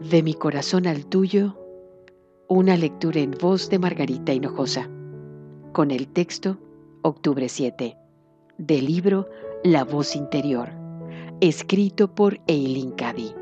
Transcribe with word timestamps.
De 0.00 0.22
mi 0.22 0.34
corazón 0.34 0.86
al 0.86 1.06
tuyo, 1.06 1.56
una 2.48 2.76
lectura 2.76 3.20
en 3.20 3.30
voz 3.30 3.70
de 3.70 3.78
Margarita 3.78 4.32
Hinojosa, 4.32 4.90
con 5.72 5.92
el 5.92 6.08
texto 6.08 6.58
Octubre 7.02 7.48
7, 7.48 7.96
del 8.58 8.86
libro 8.86 9.28
La 9.62 9.84
voz 9.84 10.16
interior, 10.16 10.70
escrito 11.40 12.12
por 12.12 12.40
Eileen 12.48 12.90
Cady. 12.90 13.34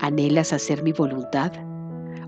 ¿Anhelas 0.00 0.52
hacer 0.52 0.82
mi 0.82 0.92
voluntad 0.92 1.52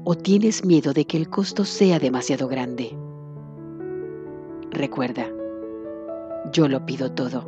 o 0.05 0.15
tienes 0.15 0.65
miedo 0.65 0.95
de 0.95 1.05
que 1.07 1.19
el 1.19 1.29
costo 1.29 1.67
sea 1.67 1.99
demasiado 1.99 2.49
grande? 2.49 2.97
Recuerda, 4.71 5.29
yo 6.51 6.67
lo 6.67 6.85
pido 6.87 7.13
todo. 7.13 7.47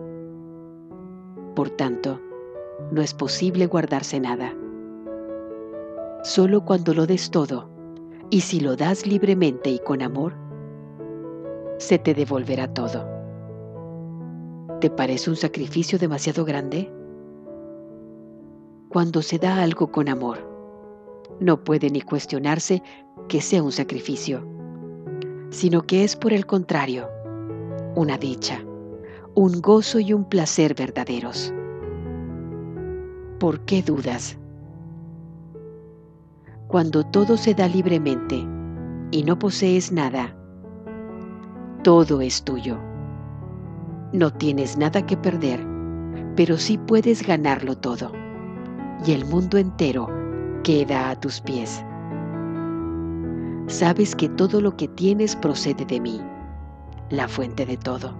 Por 1.55 1.71
tanto, 1.71 2.21
no 2.91 3.03
es 3.03 3.15
posible 3.15 3.67
guardarse 3.67 4.21
nada. 4.21 4.55
Solo 6.23 6.65
cuando 6.65 6.95
lo 6.95 7.07
des 7.07 7.31
todo, 7.31 7.71
y 8.31 8.41
si 8.41 8.61
lo 8.61 8.77
das 8.77 9.07
libremente 9.07 9.71
y 9.71 9.79
con 9.79 10.03
amor, 10.03 10.35
se 11.79 11.99
te 11.99 12.15
devolverá 12.15 12.73
todo. 12.73 13.07
¿Te 14.81 14.91
parece 14.91 15.31
un 15.31 15.37
sacrificio 15.37 15.99
demasiado 15.99 16.45
grande? 16.45 16.91
Cuando 18.89 19.23
se 19.23 19.39
da 19.39 19.63
algo 19.63 19.91
con 19.91 20.09
amor, 20.09 20.39
no 21.41 21.63
puede 21.63 21.91
ni 21.91 22.01
cuestionarse 22.01 22.83
que 23.29 23.41
sea 23.41 23.63
un 23.63 23.73
sacrificio, 23.73 24.47
sino 25.51 25.83
que 25.83 26.05
es 26.05 26.17
por 26.17 26.33
el 26.33 26.47
contrario, 26.47 27.09
una 27.95 28.19
dicha, 28.19 28.63
un 29.35 29.61
gozo 29.61 30.01
y 30.01 30.13
un 30.13 30.29
placer 30.29 30.75
verdaderos. 30.75 31.53
¿Por 33.39 33.61
qué 33.67 33.83
dudas? 33.83 34.39
Cuando 36.69 37.05
todo 37.05 37.37
se 37.37 37.53
da 37.53 37.69
libremente 37.69 38.43
y 39.11 39.25
no 39.25 39.39
posees 39.39 39.93
nada, 39.93 40.35
todo 41.83 42.23
es 42.23 42.43
tuyo. 42.43 42.79
No 44.15 44.33
tienes 44.33 44.79
nada 44.79 45.05
que 45.05 45.19
perder, 45.19 45.67
pero 46.35 46.57
sí 46.57 46.79
puedes 46.79 47.27
ganarlo 47.27 47.77
todo. 47.77 48.11
Y 49.05 49.13
el 49.13 49.27
mundo 49.27 49.59
entero 49.59 50.09
queda 50.65 51.11
a 51.11 51.21
tus 51.21 51.43
pies. 51.43 51.85
Sabes 53.67 54.17
que 54.17 54.31
todo 54.31 54.63
lo 54.63 54.79
que 54.79 54.89
tienes 54.89 55.37
procede 55.37 55.85
de 55.85 56.01
mí, 56.01 56.23
la 57.11 57.29
fuente 57.29 57.67
de 57.67 57.77
todo, 57.77 58.15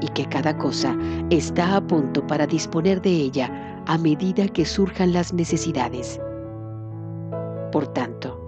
y 0.00 0.08
que 0.08 0.26
cada 0.26 0.56
cosa 0.58 0.96
está 1.30 1.76
a 1.76 1.86
punto 1.86 2.26
para 2.26 2.46
disponer 2.46 3.00
de 3.02 3.10
ella 3.10 3.82
a 3.86 3.98
medida 3.98 4.48
que 4.48 4.64
surjan 4.64 5.12
las 5.12 5.32
necesidades. 5.32 6.20
Por 7.72 7.86
tanto, 7.88 8.40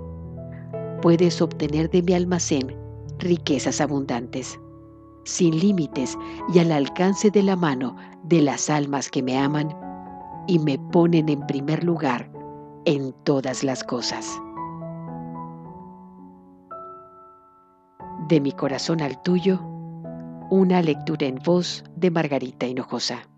puedes 1.02 1.40
obtener 1.40 1.90
de 1.90 2.02
mi 2.02 2.14
almacén 2.14 2.76
riquezas 3.18 3.80
abundantes, 3.80 4.58
sin 5.24 5.58
límites 5.58 6.16
y 6.52 6.58
al 6.58 6.72
alcance 6.72 7.30
de 7.30 7.42
la 7.42 7.56
mano 7.56 7.96
de 8.24 8.42
las 8.42 8.70
almas 8.70 9.10
que 9.10 9.22
me 9.22 9.38
aman 9.38 9.74
y 10.46 10.58
me 10.58 10.78
ponen 10.78 11.28
en 11.28 11.46
primer 11.46 11.84
lugar 11.84 12.30
en 12.84 13.12
todas 13.24 13.62
las 13.64 13.84
cosas. 13.84 14.40
De 18.28 18.40
mi 18.40 18.52
corazón 18.52 19.00
al 19.00 19.20
tuyo, 19.22 19.60
una 20.50 20.80
lectura 20.80 21.26
en 21.26 21.36
voz 21.36 21.84
de 21.94 22.10
Margarita 22.10 22.66
Hinojosa. 22.66 23.28